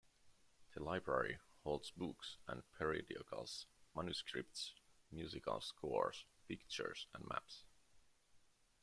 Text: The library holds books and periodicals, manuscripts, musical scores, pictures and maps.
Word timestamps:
The 0.73 0.83
library 0.83 1.37
holds 1.63 1.91
books 1.91 2.39
and 2.47 2.63
periodicals, 2.75 3.67
manuscripts, 3.95 4.73
musical 5.11 5.61
scores, 5.61 6.25
pictures 6.47 7.05
and 7.13 7.23
maps. 7.27 7.65